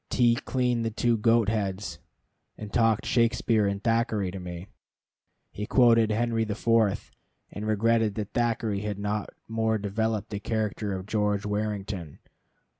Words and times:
T 0.09 0.33
cleaned 0.33 0.83
the 0.83 0.89
two 0.89 1.15
goat 1.15 1.47
heads, 1.47 1.99
and 2.57 2.73
talked 2.73 3.05
Shakspere 3.05 3.67
and 3.67 3.83
Thackeray 3.83 4.31
to 4.31 4.39
me. 4.39 4.65
He 5.51 5.67
quoted 5.67 6.09
Henry 6.09 6.43
the 6.43 6.55
Fourth, 6.55 7.11
and 7.51 7.67
regretted 7.67 8.15
that 8.15 8.33
Thackeray 8.33 8.79
had 8.81 8.97
not 8.97 9.29
more 9.47 9.77
developed 9.77 10.31
the 10.31 10.39
character 10.39 10.95
of 10.95 11.05
George 11.05 11.45
Warrington. 11.45 12.17